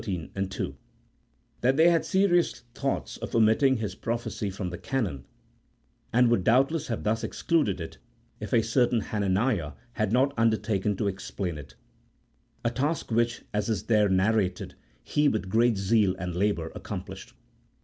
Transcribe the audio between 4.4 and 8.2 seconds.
from the canon, and would doubtless have thus excluded it